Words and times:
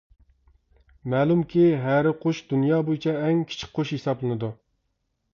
مەلۇمكى، 1.13 1.65
ھەرە 1.83 2.13
قۇش 2.23 2.39
دۇنيا 2.53 2.79
بويىچە 2.87 3.13
ئەڭ 3.25 3.43
كىچىك 3.51 3.75
قۇش 3.77 3.93
ھېسابلىنىدۇ. 3.97 4.49